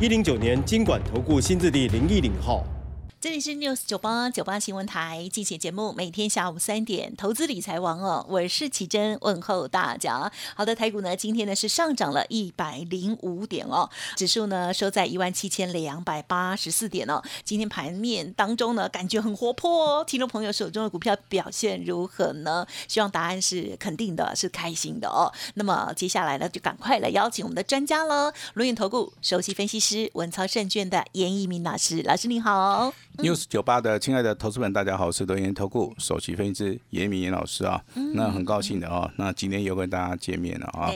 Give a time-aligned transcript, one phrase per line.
[0.00, 2.64] 一零九年经管投顾新字第零一零号。
[3.20, 10.32] 这里是 News 九八九八新闻台，进行节目，每天下午三点，投资理财王哦，我是奇珍，问候大家。
[10.54, 17.22] 好的，台股呢，今天呢是上涨了一百零五点哦，指数呢收在一万七千两百八十四点哦。
[17.44, 22.66] 今天盘面当中呢，感觉很活泼哦，听众朋友手中的股票表现如何呢？
[22.88, 25.30] 希望答案是肯定的，是开心的哦。
[25.56, 32.94] 那么接下来呢，就赶快来邀请我们的专家喽，轮眼投顾首席分析师文操证券的严一鸣老师，老师你好。
[33.22, 37.82] News 九八的亲爱的投资们，大家好，我是德言投顾首席分析师严明严老师啊。
[38.14, 40.90] 那很高兴的哦，那今天又跟大家见面了啊。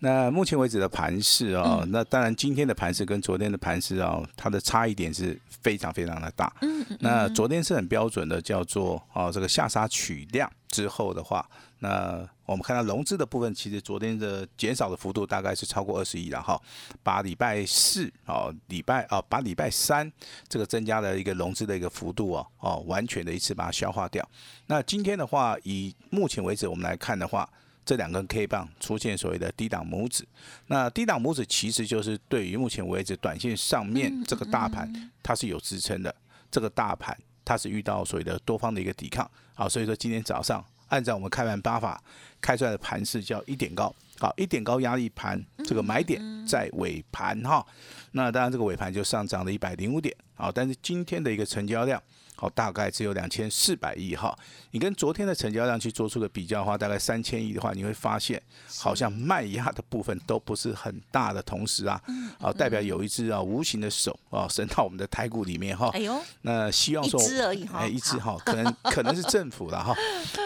[0.00, 6.52] 那目前为止的盘势啊，那当然今天的盘势跟昨天的盘势啊，它的差异点是非常非常的大。
[6.62, 11.44] 嗯那昨天是很标准的，叫做哦这个下杀取量之后的话。
[11.80, 16.60] 那我们看到融资的部分，其实昨天的减少的幅度大概是超过二十亿了哈，
[17.02, 20.10] 把礼拜四哦，礼拜哦，把礼拜三
[20.48, 24.28] 这个增加的一个融资的一个幅度哦哦，完全的一次把它消化掉。
[24.66, 27.48] 那今天的话，以目前为止我们来看的话，
[27.84, 30.26] 这两根 K 棒出现所谓的低档拇指，
[30.66, 34.92] 那低档拇指其实就是对于目前为止短线上面这个大盘
[35.22, 36.12] 它是有支撑的，
[36.50, 37.16] 这个大盘
[37.48, 40.62] 它是遇到所谓的多方的一个抵抗，好，所以说今天早上。
[40.88, 42.02] 按照我们开盘八法
[42.40, 47.66] 开出来的盘势叫一点高，好一点高压力盘，这个买点在尾盘哈，
[48.12, 52.02] 那当然这个尾盘就上涨了一百零五点，好，但是今天的一个成交量。
[52.40, 54.32] 好，大概只有两千四百亿哈。
[54.70, 58.40] 你跟昨天的成交量去做出个比较的话，大概三千亿的话，你会发现
[58.78, 62.00] 好像卖压的部分都不是很大的同时啊，
[62.38, 65.90] 啊，代表有一只啊无形的手啊伸到我们的台股里面哈。
[65.92, 69.92] 哎呦，那希望说一只而已哈，哎，一只哈，可能可能是政府了哈。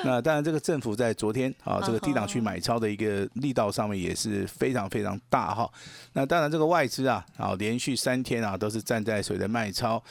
[0.02, 5.70] 那当然，这个政府在昨天啊这个低档区买超的一个力道上面也是非常非常大哈。
[6.14, 10.02] 那当然，这个外资啊啊连续三天啊都是站在水的卖超。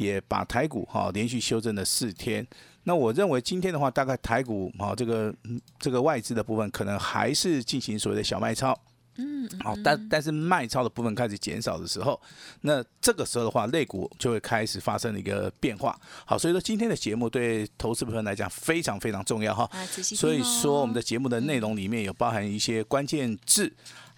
[0.00, 2.46] 也把台股哈连续修正了四天，
[2.84, 5.32] 那我认为今天的话，大概台股哈这个
[5.78, 8.74] 这个外资的部分可能还是进行所谓的小卖超，
[9.16, 12.18] 嗯，好，但但是卖超的部分开始减少的时候，
[12.62, 15.94] 那这个时候的话，类股就会开始发生一个变化。
[16.24, 19.70] 好，所以说今天的节目对投资部分来讲非常非常重要哈，
[20.02, 23.70] 所以说我们的节目的内容里面有包含一些关键字。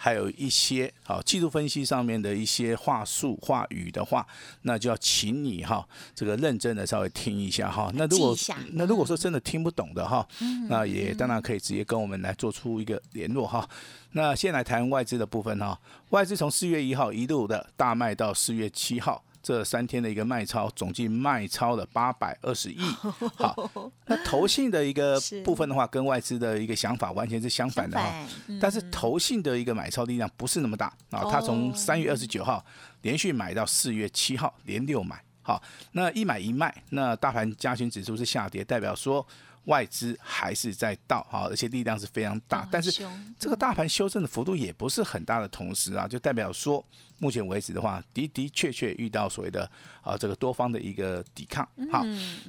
[0.05, 4.27] 还有一些好技术分析上面的一些话术话语的话，
[4.63, 7.89] 那就要请你哈这个认真的稍微听一下哈。
[7.95, 8.37] 那如果
[8.73, 10.27] 那如果说真的听不懂的哈，
[10.69, 13.65] 那也当然可以直接跟我们来做出一个联络哈。
[14.11, 15.79] 那先来谈外资的部分哈，
[16.11, 19.23] 外资从四月一号一路的大卖到四月七号。
[19.43, 22.81] 这三天的一个卖超，总计卖超了八百二十亿。
[23.37, 23.71] 好，
[24.07, 28.27] 那投信的一个部分的话，跟外资的一个想法完全是相反的哈。
[28.61, 32.65] 但是投信的一个买超力量不是那么大啊，它从三月二十九号
[33.03, 35.23] 连续买到四月七号，连六买。
[35.43, 35.61] 好，
[35.91, 39.27] 那一买一卖，那大盘加权指数是下跌，代表说。
[39.67, 42.91] 外资还是在倒哈，而且力量是非常大，但是
[43.39, 46.85] 这个大盘修正的幅度也不是很大的同时啊，就代表说
[47.19, 51.65] 目前为止的话的的确确遇到所谓的啊这个多方的一个抵抗。
[51.93, 52.05] 好，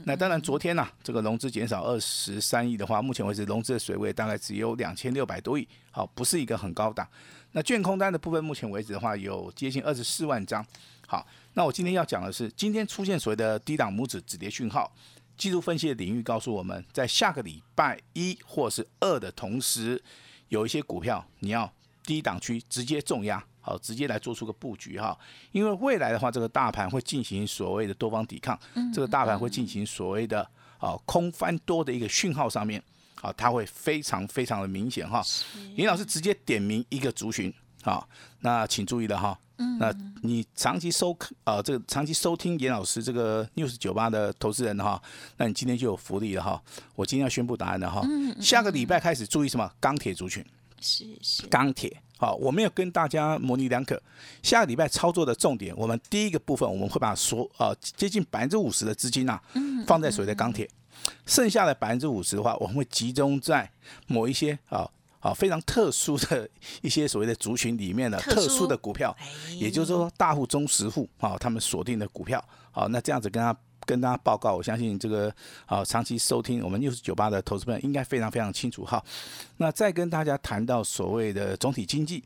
[0.05, 7.07] 那当然昨天呢，这个融资减少二十三亿的话，目前为止融资的水位大概只有两千六百多亿，好，不是一个很高档。
[7.51, 10.65] 那券空单的部分，目前为止的话有接近二十四万张。
[11.05, 14.91] 好，那我今天要讲的是，今天出现所谓的低档拇指止跌讯号。
[15.37, 20.01] 技术分析的领域告诉我们，在下个礼拜一或是二的同时，
[20.49, 21.71] 有一些股票你要
[22.05, 25.17] 低档区直接重压，好，直接来做出个布局哈。
[25.51, 28.57] 因为未来的话，这个大盘会进行所谓的多方抵抗，
[28.93, 30.47] 这个大盘会进行所谓的
[30.77, 32.81] 啊空翻多的一个讯号上面，
[33.15, 35.23] 好，它会非常非常的明显哈。
[35.75, 37.53] 林老师直接点名一个族群，
[37.83, 38.09] 好，
[38.39, 39.37] 那请注意了哈。
[39.57, 39.93] 嗯那
[40.23, 44.99] 你长期收呃这个长期收听严老师这个 news 九八的投资人哈，
[45.37, 46.59] 那你今天就有福利了哈。
[46.95, 48.01] 我今天要宣布答案了哈。
[48.41, 49.71] 下个礼拜开始注意什么？
[49.79, 50.43] 钢铁族群
[50.81, 51.95] 是是钢铁。
[52.17, 54.01] 好，我没有跟大家模棱两可。
[54.41, 59.39] 下个礼拜操作的重点，我们第一个部分我们会把所呃接近百分之五十的资金呐，
[59.85, 60.67] 放在所谓的钢铁，
[61.27, 63.71] 剩下的百分之五十的话，我们会集中在
[64.07, 64.89] 某一些啊。
[65.23, 66.47] 啊非常特殊的
[66.83, 73.55] 一些所谓的族群里面的特殊的股票，哎也就是说大户、中实户啊，他们锁定的股票，好，那这样子跟他
[73.85, 75.33] 跟大家报告，我相信这个
[75.65, 79.03] 啊长期收听我们六十九八的投资朋友应该非常非常清楚哈。
[79.57, 82.23] 那再跟大家谈到所谓的总体经济，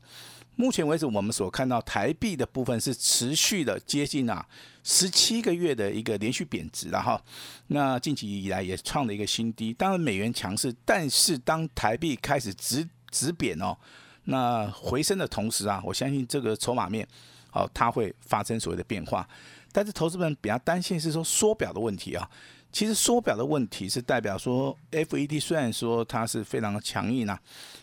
[0.58, 4.44] 目前为止我们所看到台币的部分是持续的接近啊
[4.82, 7.22] 十七个月的一个连续贬值了哈。
[7.68, 13.76] 那近期以来也创了一个新低，当然美元强势，但是当台币开始直直贬哦，
[14.24, 17.06] 那回升的同时啊，我相信这个筹码面，
[17.50, 19.28] 好、它会发生所谓的变化。
[19.70, 22.28] 但是投资人比较担心是说缩表的问题啊。
[22.70, 27.40] 其实缩表的问题是代表说，FED 虽然说它是非常的强硬啊，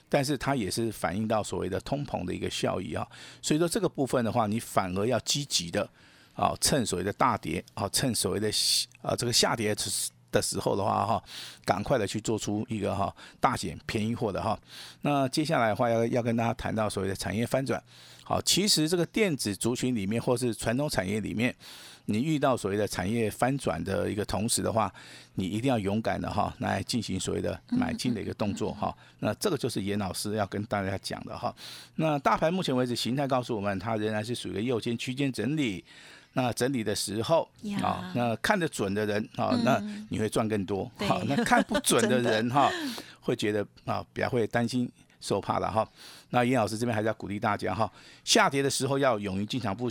[0.08, 3.06] 但是它也是反映到所谓的通膨的一个效益啊。
[3.42, 5.90] 所以说这个部分的话，你反而要积极的
[6.34, 8.50] 啊，趁所谓的大跌啊，趁所谓的
[9.02, 9.76] 啊这个下跌
[10.32, 11.24] 的时候的话哈，
[11.66, 14.58] 赶快的去做出一个哈大减便宜货的哈。
[15.02, 17.82] 那接下来的话要要跟大家谈到所谓的产业翻转。
[18.24, 21.56] 好，其实这个电子族群里面或是传统产业里面，
[22.06, 24.94] 你遇到所谓的产业翻转的一个同时的话，
[25.34, 28.96] 你一定要勇敢的哈来进行所谓的买进的一个动作哈。
[29.20, 31.54] 那这个就是严老师要跟大家讲的哈。
[31.96, 35.84] 那大盘目前为止形态告诉我们，它仍然是属于一个右肩区间整理。
[36.38, 40.92] 那整理的时候呀啊，那看得准的人啊，那你会赚更多。
[40.98, 42.70] 对好，那看不准的人 哈，
[43.22, 44.92] 会觉得啊比较会担心
[45.22, 45.88] 受怕了哈。
[46.36, 47.90] 那严老师这边还是要鼓励大家哈，
[48.26, 49.90] 下跌的时候要勇于进场布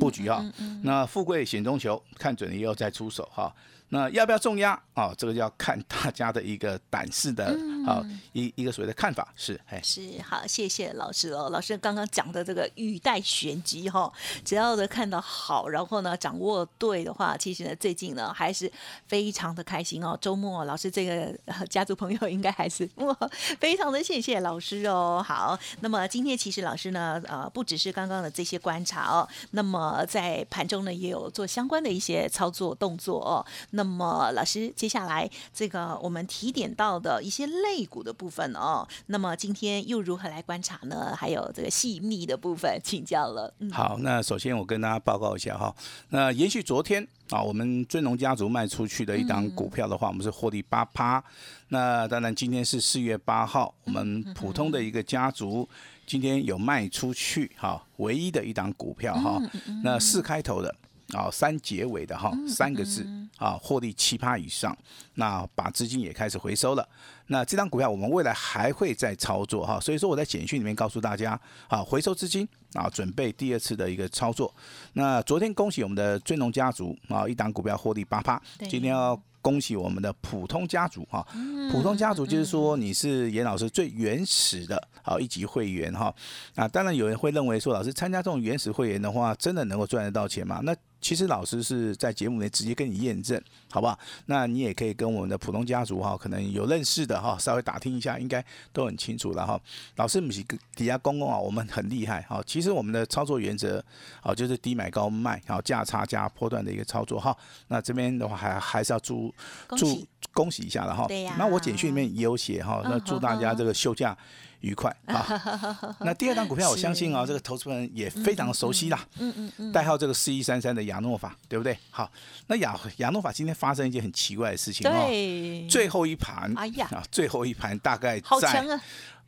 [0.00, 0.44] 布局哈。
[0.82, 3.54] 那富贵险中求，看准了以后再出手哈。
[3.90, 5.14] 那要不要重压啊？
[5.16, 11.48] 这个要看大家的一个胆识的啊一一个所谓的看法是，哎，是好，谢谢老师哦。
[11.50, 14.12] 老师刚刚讲的这个语带玄机哈，
[14.44, 18.70] 只要的看到好，然后呢掌握对的话，其实呢最近呢还是
[19.06, 20.16] 非常的开心哦。
[20.20, 23.16] 周末老师这个、呃家族朋友应该还是哇，
[23.58, 25.24] 非常的谢谢老师哦。
[25.26, 33.44] 好，那么今天其实老师呢呃不只是刚刚的这些观察哦，那么在盘中呢也有做相关的一些操作动作哦。
[33.70, 41.16] 那么老师接下来这个我们提点到的一些类股的部分哦，那么今天又如何来观察呢？
[41.16, 43.50] 还有这个细密的部分，请教了。
[43.60, 45.74] 嗯，好，那首先我跟大家报告一下哈，
[46.10, 51.24] 那延续昨天啊，我们尊龙家族卖出去的一档股票的话，我们是获利八趴。
[51.68, 55.66] 那当然今天是四月八号，我们普通的一个家族
[56.04, 59.40] 今天有卖出去哈，唯一的一档股票哈，
[59.82, 60.74] 那四开头的。
[61.12, 63.06] 啊，三结尾的哈，三个字
[63.44, 64.74] 啊，获利七趴以上，
[65.16, 66.88] 那把资金也开始回收了。
[67.26, 71.38] 那这张股票我们未来还会再操作哈，所以说我在简讯里面告诉大家
[71.68, 74.54] 啊，回收资金啊，准备第二次的一个操作。
[74.94, 79.20] 那昨天恭喜我们的尊龙家族啊，一档股票获利八趴，对今天要。
[79.44, 81.22] 恭喜我们的普通家族哈，
[81.70, 86.10] 普通家族就是说你是严老师最原始的啊一级会员哈
[86.54, 90.62] 啊，当然有人会认为说老师参加这种原始会员的话，真的能够赚得到钱吗？
[90.62, 93.38] 那其实老师是在节目里面直接跟你验证，
[93.70, 93.98] 好不好？
[94.24, 98.42] 那你也可以跟我们的普通家族哈，可能有认识的哈，稍微打听一下，应该
[98.72, 99.60] 都很清楚了哈。
[99.96, 100.42] 老师不是
[100.74, 102.42] 底下公公啊，我们很厉害哈。
[102.46, 103.84] 其实我们的操作原则
[104.22, 107.36] 啊，就是低买高卖，然后价差加波段的一个操作哈。
[107.68, 109.30] 那这边的话还还是要祝
[109.76, 111.04] 祝恭喜一下了哈。
[111.06, 114.16] 对呀那我简讯里面也有写哈，那嗯祝大家这个休假
[114.60, 115.96] 愉快 啊。
[116.00, 119.06] 那第二档股票，我相信啊，这个投资人也非常熟悉啦。
[119.18, 121.78] 嗯嗯嗯，代号这个四一三三的亚诺法，对不对？
[121.90, 122.10] 好，
[122.46, 125.06] 那亚亚诺法今天发生一件很奇怪的事情哦。
[125.06, 128.64] 对，最后一盘，哎呀啊，最后一盘大概在！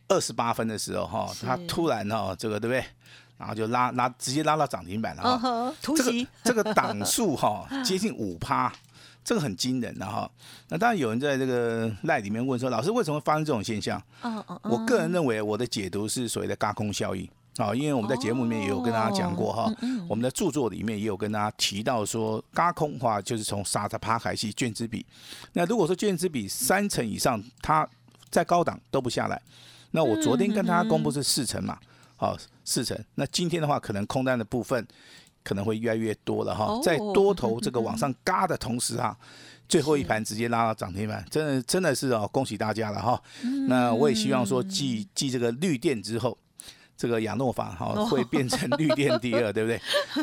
[0.08, 2.84] 二十八分的时候哈，它突然哦，这个对不对？
[3.36, 5.30] 然后就拉拉，直接拉到涨停板了哈。
[5.34, 8.72] 嗯哼，突这个袭，这个档数哈， 接近五趴，
[9.26, 10.30] 这个很惊人的哈。
[10.68, 14.02] 那当然有人在这个赖里面问说，老师为什么会发生这种现象？
[14.22, 17.28] 嗯嗯嗯，我个人认为我的解读是所谓的轧空效应。
[17.56, 19.74] 啊，因为我们在节目里面也有跟大家讲过哈，
[20.06, 25.06] 我们的著作里面也有跟大家提到说，轧空的话就是从沙特帕凯系卷资比，
[25.54, 27.88] 那如果说卷资比三成以上，它
[28.28, 29.40] 在高档都不下来，
[29.92, 31.78] 那我昨天跟大家公布是四成嘛，
[32.16, 34.86] 好四成，那今天的话可能空单的部分
[35.46, 39.16] 可能会越来越多了哈哦，在多头这个往上嘎的同时啊。
[39.68, 43.20] 最后一盘直接拉到涨停板，真的真的是哦，恭喜大家了哈。
[43.68, 46.38] 那我也希望说继继这个绿电之后，
[46.96, 49.80] 这个亚诺法哈哦会变成绿电第二， 对不对？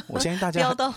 [0.08, 0.94] 我相信大家飙到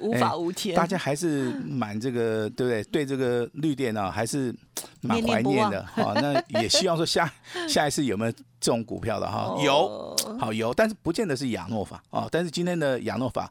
[0.00, 2.82] 无法无天，大家还是蛮这个，对不对？
[2.84, 4.54] 对这个绿电啊，还是
[5.02, 6.14] 蛮怀念的哈。
[6.14, 7.30] 那也希望说下
[7.68, 9.54] 下一次有没有这种股票的哈？
[9.62, 12.26] 有，哦好有，但是不见得是亚诺法啊。
[12.30, 13.50] 但是今天的亚诺法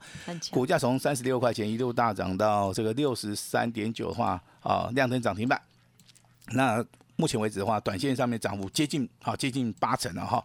[0.49, 5.61] 股价从三十六块钱一路大涨到这个六十三点九的话啊，亮灯涨停板。
[6.53, 6.83] 那
[7.17, 10.43] 目前为止的话，短线上面涨幅接近好接近八成了哈。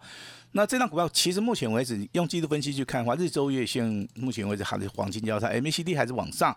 [0.54, 6.54] 那这张股票其实目前为止用季度分析去看的话，日周月线目前为止还是黄金交叉，MACD 还是往上。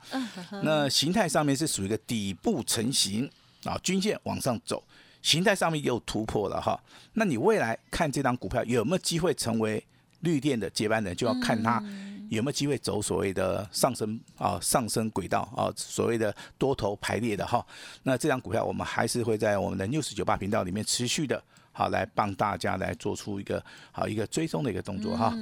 [0.63, 3.29] 那形态上面是属于一个底部成型
[3.63, 4.83] 啊，均线往上走，
[5.21, 6.77] 形态上面也有突破了哈。
[7.13, 9.81] 那你未来看这张股票有没有机会成为
[10.19, 11.81] 绿电的接班人，就要看它
[12.29, 17.65] 有没有机会走所谓的上升啊上升轨道啊，所谓的多头排列的哈。
[18.03, 21.41] 那这张股票我们还是会在我们的 news 九八频道里面持续的。
[21.77, 25.35] 好，来帮大家来做出一个好一个追踪的一个动作哈。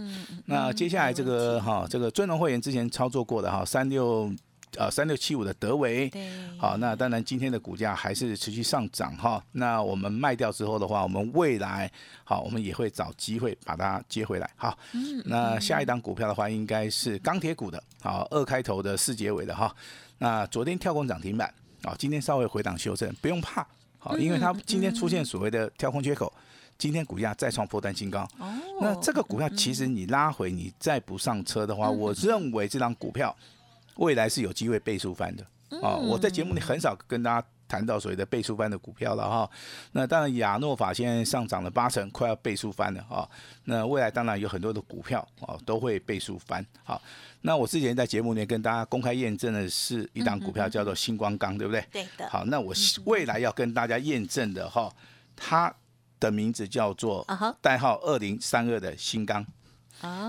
[0.47, 4.33] 那接下来这个哈，这个尊龙会员之前操作过的哈，三六
[4.75, 6.11] 呃三六七五的德维，
[6.57, 9.43] 好，那当然今天的股价还是持续上涨哈。
[9.51, 11.91] 那我们卖掉之后的话，我们未来
[12.23, 14.49] 好，我们也会找机会把它接回来。
[14.55, 14.75] 好，
[15.25, 19.71] 那下一档股票的话，应该是钢铁股的，好，二开头的四结尾的哈。
[20.17, 23.63] 那昨天跳空涨停板，啊，今天稍微回档修正，不用怕。
[24.03, 26.31] 好，因为它今天出现所谓的跳空缺口，
[26.77, 28.27] 今天股价再创破单新高。
[28.37, 33.33] 哦，那这个股票其实你拉回，你再不上车的话，我认为这张股票
[33.95, 35.43] 未来是有机会倍数翻的。
[35.81, 37.47] 啊，我在节目里很少跟大家。
[37.67, 39.49] 谈到所谓的倍数翻的股票了哈，
[39.93, 43.27] 那当然亚诺法现在上涨了八成，快要倍数翻了啊。
[43.65, 46.65] 那未来当然有很多的股票啊都会倍数翻。
[46.83, 47.01] 好，
[47.41, 51.83] 那我之前在节目里面跟大家公开验证的是一档股票叫做星光钢，对不对？
[51.91, 52.29] 对的。
[52.29, 52.73] 好，那我
[53.05, 54.93] 未来要跟大家验证的哈，
[55.35, 55.73] 它
[56.19, 57.25] 的名字叫做
[57.61, 59.45] 代号二零三二的新钢。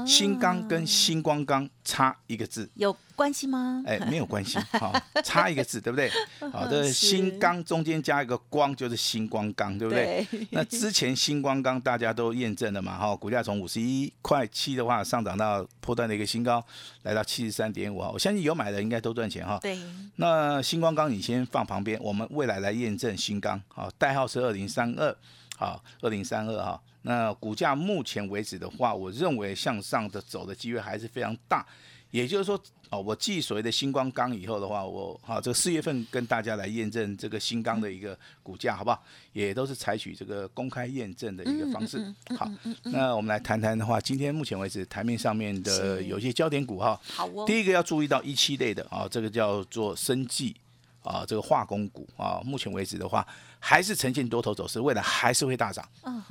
[0.07, 3.83] 新钢跟星光钢差一个字，有关系吗？
[3.87, 6.11] 哎，没有关系， 好，差一个字，对不对？
[6.53, 10.27] 好的，新钢中间加一个光，就是星光钢，对不对？
[10.51, 16.65] 那之前星光钢大家都验证了嘛，哈，股价从五十一块七的话上涨到破断的一个新高，
[17.03, 19.59] 来到七十三点五，我相信有买的应该都赚钱哈。
[19.61, 19.79] 对。
[20.17, 25.17] 那星光钢你先放旁边，我们未来来验证新钢，好，代号是二零三二，
[25.57, 26.81] 好，二零三二哈。
[27.03, 31.65] 那股价目前为止的话，我认为向上的走的机会还是非常大。
[32.11, 32.59] 也就是说，
[32.91, 39.03] 哦，我继所谓的星光钢以后的话，我好这个四月份跟大家来验证这个新钢的一个股价，好不好？
[39.33, 41.99] 也都是采取这个公开验证的一个方式。
[42.37, 42.49] 好，
[42.85, 46.99] 那我们来谈谈的话，今天目前为止台面上面的有些焦点股哈。
[47.05, 47.45] 好哦。
[47.47, 50.55] 第一个要注意到一期类的啊，这个叫做生技。
[51.03, 53.27] 啊，这个化工股啊，目前为止的话，
[53.67, 55.83] 还是呈现多头走势，未来还是会大涨，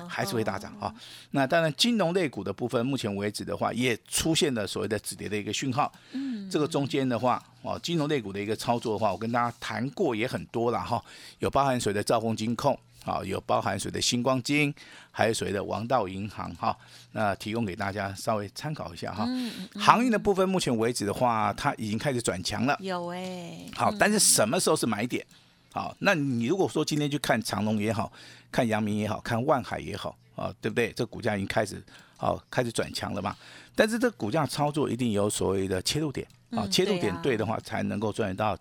[0.08, 0.94] 还是会大涨啊。
[1.32, 5.92] 那当然，金融类股的部分，目前为止的话，也出现了所谓的止跌的一个讯号。
[6.12, 11.04] 嗯，这个中间的话，哦，金融类股的一个操作的话，我跟大家谈过也很多了哈，
[11.40, 12.78] 有包含谁的兆丰金控。
[13.04, 14.72] 好，有包含谁的星光金，
[15.10, 16.78] 还有谁的王道银行哈，
[17.14, 19.28] 那提供给大家稍微参考一下哈。
[19.76, 22.78] 航运的部分，目前为止的话，它已经开始转强了。
[22.80, 23.66] 有哎。
[23.76, 25.26] 好，但是什么时候是买点？
[25.74, 28.14] 好，那你如果说今天去看长隆也好
[28.52, 30.94] 看阳明也好看万海也好啊，对不对？
[30.94, 31.84] 这股价已经开始
[32.16, 33.36] 好开始转强了嘛。
[33.76, 38.56] 但是这股价操作一定有所谓的切入点啊，切入点对的话，才能够赚得到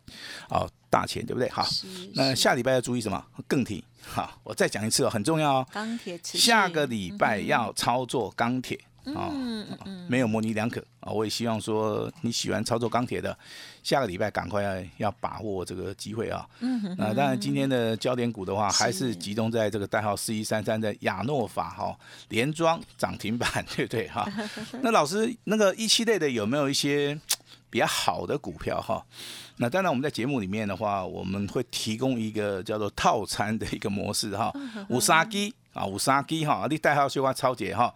[0.48, 1.50] 啊大钱，对不对？
[1.50, 1.66] 好，
[2.14, 3.22] 那下礼拜要注意什么？
[3.46, 3.84] 更替。
[4.04, 5.66] 好，我再讲一次哦，很重要哦。
[5.70, 8.80] 钢铁下个礼拜要操作钢铁
[9.14, 9.30] 啊，
[10.08, 11.10] 没有模棱两可啊。
[11.10, 13.36] 我也希望说你喜欢操作钢铁的，
[13.82, 16.48] 下个礼拜赶快要把握这个机会啊。
[16.60, 21.96] 嗯那当然今天的焦点股的话，还是集中在这个代号四一三三的亚诺法哈，
[22.28, 24.30] 连庄涨停板， 对不对哈？
[24.82, 27.18] 那老师，那个一期类的有没有一些
[27.72, 29.02] 比较好的股票哈？
[29.56, 34.52] 那当然，我们在节目里面的话，我们会提供一个叫做套餐的一个模式哈，
[34.90, 37.94] 五杀鸡啊，五杀机哈，你代号绣花超姐哈，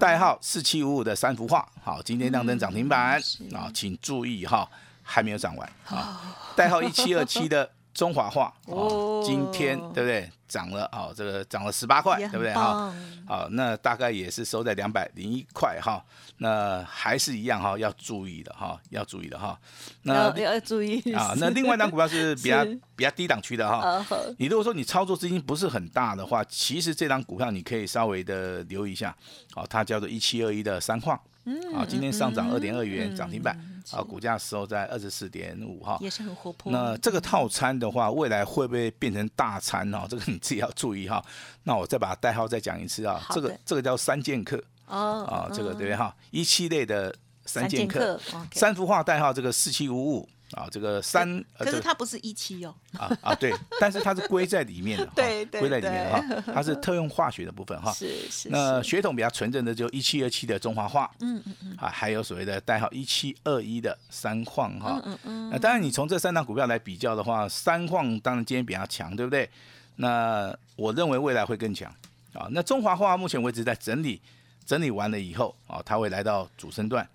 [0.00, 4.68] 代号四七五五的三幅画，好，今天亮灯涨停板啊，请注意哈，
[5.04, 7.70] 还没有涨完啊，代号一七二七的。
[7.94, 10.30] 中华化哦，今天对不对？
[10.46, 12.94] 涨了哦，这个涨了十八块，对不对哈？
[13.26, 16.04] 好，那大概也是收在两百零一块哈。
[16.36, 19.58] 那还是一样哈，要注意的哈，要注意的哈。
[20.02, 21.34] 那要注意啊。
[21.38, 24.04] 那另外一张股票是 比较比较低档区的哈。
[24.38, 29.16] 你如果说你操作资金不是很大的话，其实这张股票你可以稍微的留意一下。
[29.54, 31.18] 好，它叫做一七二一的三矿。
[31.44, 31.74] 嗯。
[31.74, 33.58] 啊，今天上涨二点二元，涨停板。
[33.90, 36.72] 啊，股价收在二十四点五哈，也是很活泼。
[36.72, 40.06] 那这个套餐的话，未来会不会变成大餐哦？
[40.08, 41.22] 这个你自己要注意哈。
[41.64, 46.16] 那我再把代号再讲一次啊，这个这个叫三剑客哦，啊，这个对不对哈？
[46.30, 48.18] 一七类的三剑客，
[48.52, 50.28] 三幅画代号这个四七五五。
[50.52, 52.74] 啊，这个三，可是它不是一期哦。
[52.98, 57.90] 啊啊，对，但是它是归在里面的， 对归在里面的哈，它是特用化学的部分哈。
[57.96, 58.48] 是是。
[58.50, 65.00] 那血统比较纯正的就一七二七的中华化，嗯嗯嗯，啊，还有所谓的代号一七二一的三矿哈。
[65.04, 65.50] 嗯嗯。
[65.50, 69.48] 那当然，你从这三档股票来比较的话，三矿当然今天比较强，对不对？
[69.96, 71.92] 那我认为未来会更强
[72.32, 72.46] 啊。
[72.50, 74.20] 那中华化目前为止在整理，
[74.64, 77.08] 整理完了以后啊，它会来到主升段。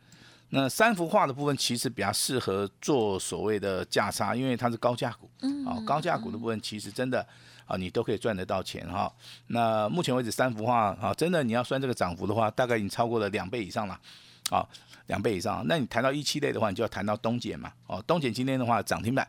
[0.52, 5.30] 那三幅画的部分其实比较适合做所谓的价差，因为它是高价股，
[5.68, 7.24] 啊，高价股的部分其实真的
[7.68, 9.12] 啊，你都可以赚得到钱哈。
[9.48, 14.00] 那目前为止三幅画啊，真的你要算这个涨幅的话，大概已经超过了两倍以上了，
[14.50, 14.66] 啊，
[15.06, 15.64] 两倍以上。
[15.68, 19.28] 那你谈到一期类的话，你就要谈到东碱嘛，哦，东碱今天的话涨停板，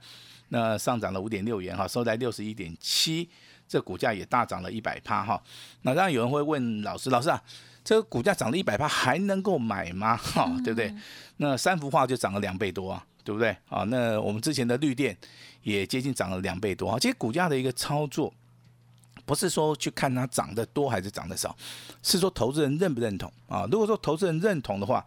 [0.48, 3.28] 那上涨了五点六元哈，收在六十一点七，
[3.68, 5.42] 这股价也大涨了一百趴哈。
[5.82, 7.42] 那当然有人会问老师，老师啊。
[7.82, 10.16] 这个股价涨了一百趴，还能够买吗？
[10.16, 10.94] 哈，对不对？
[11.38, 13.56] 那三幅画就涨了两倍多啊，对不对？
[13.68, 15.16] 啊，那我们之前的绿电
[15.62, 16.98] 也接近涨了两倍多啊。
[16.98, 18.32] 其实股价的一个操作，
[19.24, 21.56] 不是说去看它涨得多还是涨得少，
[22.02, 23.66] 是说投资人认不认同啊？
[23.70, 25.04] 如果说投资人认同的话，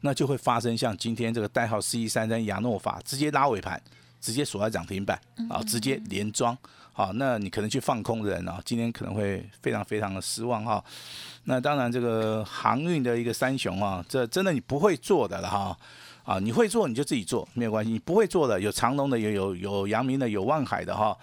[0.00, 3.80] 那就会发生像今天这个代号四一三三亚诺法直接拉尾盘，
[4.26, 5.16] 直接锁在涨停板
[5.48, 6.58] 啊，直接连庄。
[6.92, 10.84] 好，那你可能去放空的人啊，今天可能会非常非常的失望哈。
[11.44, 15.78] 那当然，这个航运的一个三雄啊，这真的你不会做的了哈。
[16.24, 17.92] 啊，你会做你就自己做，没有关系。
[17.92, 21.16] 你不会做的，有长隆的，有有有阳明的，有万海的哈。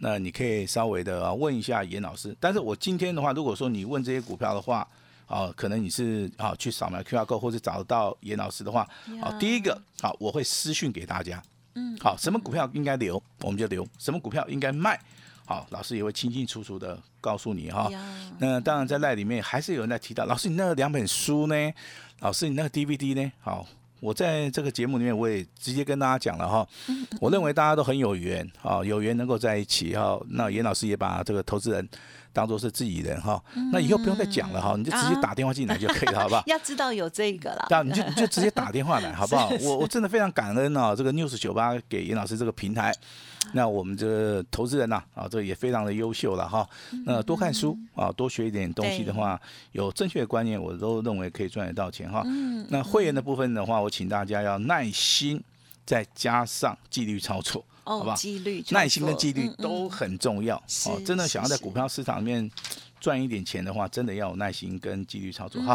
[0.00, 2.36] 那你可以稍微的问一下严老师。
[2.38, 4.86] 但是我今天的话，如果说你问这些股票的话，
[5.26, 8.86] 啊，可能你是啊去扫描 QR code 或者找得到严老师的话，
[9.22, 11.42] 啊，第一个啊，我会私讯给大家。
[11.74, 15.00] 嗯，好，什么股票应该留，我们就留；什么股票应该卖。
[15.46, 17.90] 好，老师也会清清楚楚的告诉你哈。
[18.38, 21.72] 那当然在赖里面还是有人在提到，老师你那两本书呢？
[22.20, 23.32] 老师你那个 DVD 呢？
[23.40, 23.66] 好，
[24.00, 26.66] 我在这个节目里面我也直接跟大家讲了哈。
[27.20, 30.18] 我认为大家都很有缘啊，有缘能够在一起哈。
[30.30, 31.88] 那严老师也把这个投资人。
[32.32, 33.42] 当做是自己人哈，
[33.72, 36.42] 那以后不用再讲了哈，你就直接打电话进来就可以了，好不好？
[36.46, 39.50] 要知道有这个了，那，你就你就直接打电话来，好不好？
[39.62, 42.94] 我我真的非常感恩啊，这个 news 九八给严老师这个平台，
[43.52, 46.64] 那我们这个投资人呐啊，这也非常的优秀了哈。
[47.04, 49.40] 那多看书啊，多学一点东西的话，
[49.72, 52.22] 有正确的观念，我都认为可以赚得到钱哈。
[52.68, 55.42] 那会员的部分的话，我请大家要耐心，
[55.84, 57.64] 再加上纪律操作。
[57.82, 60.56] 好吧，纪律、耐心跟纪律都很重要。
[60.86, 62.48] 哦，真的想要在股票市场里面
[63.00, 65.74] 赚一点钱的话，真的要有耐心跟纪律操作哈。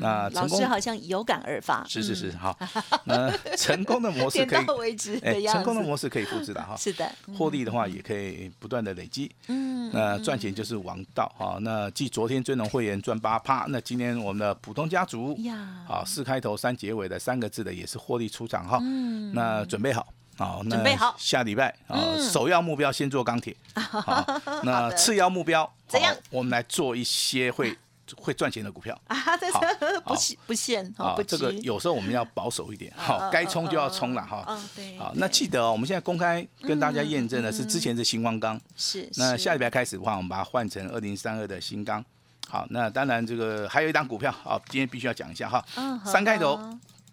[0.00, 1.84] 那老师好像有感而发。
[1.88, 2.56] 是是是，好。
[3.04, 5.18] 那成功的模式 可以为止。
[5.24, 6.76] 哎，成功的模式可以复制的哈。
[6.76, 7.10] 是的。
[7.36, 9.30] 获利的话也可以不断的累积。
[9.48, 9.90] 嗯。
[9.92, 11.58] 那赚钱就是王道哈。
[11.62, 18.78] 那继昨天尊龙会员赚八趴，那今天我们的普通家族呀，好四开头三结尾的三个字的也是获利出场哈。
[18.82, 19.32] 嗯。
[19.32, 20.06] 那准备好。
[20.38, 23.54] 好，准备好下礼拜啊，首要目标先做钢铁。
[23.74, 24.24] 好，
[24.62, 26.14] 那次要目标怎样？
[26.30, 27.76] 我们来做一些会
[28.16, 29.16] 会赚钱的股票 啊。
[29.52, 29.60] 好，
[30.06, 32.92] 不限不限啊，这个有时候我们要保守一点。
[32.96, 34.44] 好，该冲就要冲了哈。
[34.46, 34.96] 嗯，对。
[34.96, 39.10] 好，那记得哦，我们现在公开跟大家验证的是之前是新光钢，是。
[39.16, 42.04] 那下礼拜开始的话，我们把它换成二零三二的新钢。
[42.48, 45.64] 好，那当然这个还有一档股票，好，今天必须要讲一下哈。
[45.74, 46.56] 嗯，三开头。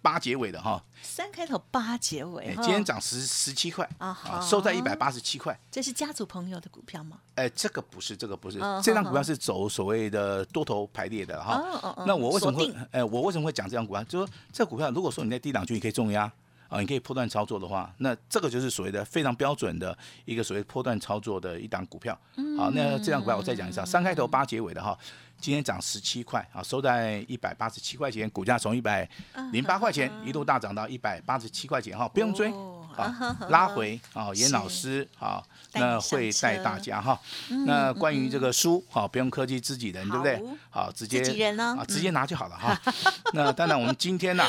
[0.06, 5.58] 八结尾的哈，三开头八结尾，今天涨十十七块啊，收在一百八十七块。
[5.68, 7.18] 这是家族朋友的股票吗？
[7.34, 11.60] 哎，这个不是，这个不是，这张股票是走所谓的多头排列的哈。
[12.06, 12.72] 那我为什么会？
[12.92, 14.04] 哎，我为什么会讲这张股票？
[14.04, 16.30] 就说这股票，如果说你在低档区你可以重压
[16.68, 22.16] 啊，你可以破断操作的话，那这个就是所谓的非常标准的一个所谓破断操作的一档股票。
[22.56, 24.96] 好，那这张股票我再讲一下，三开头八结尾的哈。
[25.40, 29.08] 今天涨十七块啊，收在一百八十七块钱，股价从一百
[29.52, 32.52] 零八块钱一度大涨到一百八十七块钱哈，不用追
[32.96, 35.42] 啊，拉回啊，严老师啊。
[35.78, 37.20] 那会带大家哈，
[37.66, 40.42] 那关于这个书好，不用客气自己人，对不对？
[40.70, 41.20] 好，直接
[41.58, 42.80] 啊，直接拿就好了哈。
[43.34, 44.44] 那当然，我们今天呢，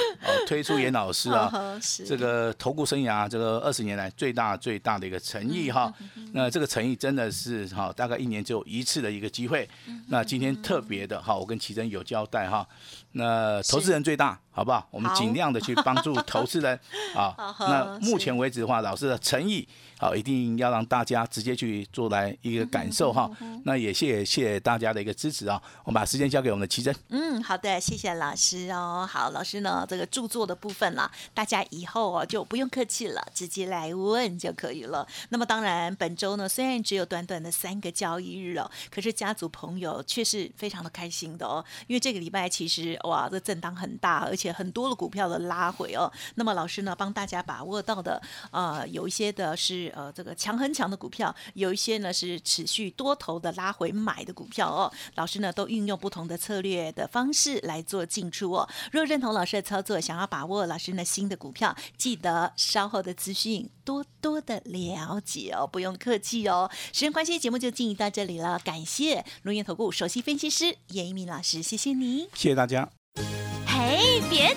[0.47, 1.51] 推出严老师啊，
[2.07, 5.93] 这个投顾生涯这个二十年来最大最大的一个诚意哈。
[6.31, 9.69] 那这个诚意真的是哈，大概一年只有一次的一个机会。
[10.07, 12.67] 那今天特特别的哈，我跟奇珍有交代哈。
[13.17, 14.87] 那投资人最大，好不好？
[14.91, 16.79] 我们尽量的去帮助投资人
[17.15, 17.35] 啊。
[17.59, 19.67] 那目前为止的话，老师的诚意。
[19.99, 23.27] 好，一定要让大家直接去做来一个感受哈。
[23.65, 25.59] 那也谢谢大家的一个支持啊。
[25.83, 26.95] 我们把时间交给我们的奇珍。
[27.09, 29.09] 嗯，好的，谢谢老师哦。
[29.11, 35.07] 好，老师呢，这个著作的部分啦，大家以后哦就不用客气了，直接来问就可以了。
[35.29, 46.11] 那么当然，本周呢虽然只有短短的三个交易日哦，可是家族朋友却是非常的开心的哦，因为这个礼拜其实哇，这震荡很大，而且很多的股票的拉回哦。
[46.35, 54.91] 那么老师呢，帮大家把握到的，呃，有一些的是呃这个强很强的股票，有一些呢是持续多头的拉回买的股票哦。
[55.15, 58.67] 老师呢都运用不同的策略的方式来做进出哦。
[58.91, 66.69] 若认同老师的操作，想要把握老师呢新的股票，记得稍后的资讯多多的了解哦，不用客气哦。
[66.93, 72.27] 时间关系，节目就进行到这里了，感谢龙岩投顾首席分析师严一鸣老师，谢谢你。
[72.33, 72.96] 谢谢大家。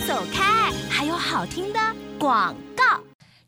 [0.06, 1.78] 走开，还有好听的
[2.18, 2.54] 广。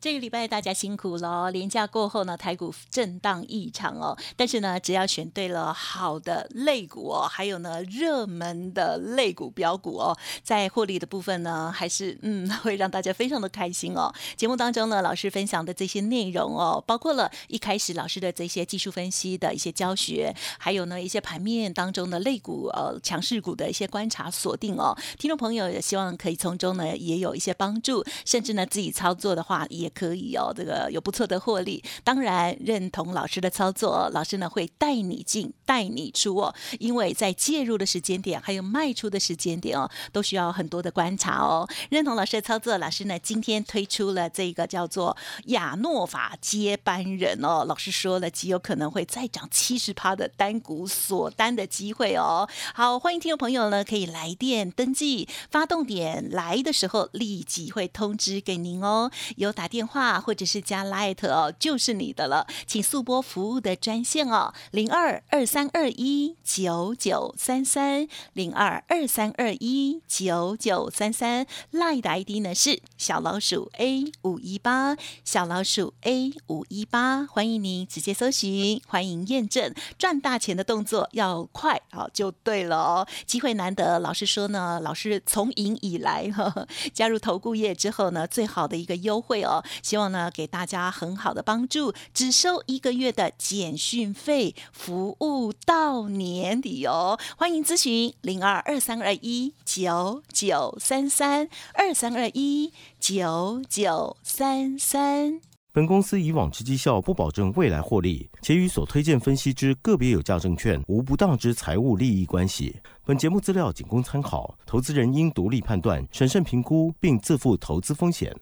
[0.03, 4.19] 这个礼拜大家辛苦了，连假过后呢，台股震荡异常哦。
[4.37, 14.13] 但是呢，只要选对了好的类股哦，还有呢热门的类股标股哦，在获利的部分呢，还是嗯 会让大家非常的开心哦。
[14.35, 24.99] 节目当中呢，老师分享的这些内容哦，包括了一开始老师的这些技术分析的一些教学，还有呢一些盘面当中的类股呃强势股的一些观察锁定哦。
[25.17, 29.92] 听众朋友也希望可以从中呢也有一些帮助，甚至呢自己操作的话也。
[29.95, 31.83] 可以哦，这个有不错的获利。
[32.03, 36.55] 当然认同老师的操作，老师呢会带你进，带你出哦。
[36.79, 41.69] 因为在介入的时间点，还有卖出的时间点哦，都需要很多的观察哦。
[41.91, 45.15] 认同老师的操作，老师呢今天推出了这个叫做
[45.47, 47.65] 亚诺法接班人哦。
[47.69, 52.49] 老师说了，极有可能会再涨七十趴的单股锁单的机会哦。
[52.75, 59.11] 好，欢迎听众朋友呢可以来电登记，发动点来的时候立即会通知给您哦。
[59.37, 59.82] 有打电。
[59.83, 89.61] 电话或者是加 Light 哦，就是你的了，请速拨服务的专线哦，零二二三二一九九三三零二二三二一九九三三，Light 的 ID 呢是小老鼠 A 五一八，小老鼠 A 五一八，欢迎您直接搜寻，欢迎验证，赚大钱的动作要快好就对了哦，机会难得，老师说呢，老师从影以来呵呵加入投顾业之后呢，最好的一个优惠哦。
[89.83, 97.19] 希望呢给大家很好的帮助，只收一个月的简讯费，服务到年底哦。
[97.37, 105.41] 欢迎咨询零二二三二一九九三三二三二一九九三三。
[105.75, 112.77] 本公司以往之绩效不保证未来获利，且与所推荐分析之个别有价证券无不当之财务利益关系。
[113.07, 118.37] 本节目资料仅供参考，投资人应独立判断、审慎评估，并自负投资风险。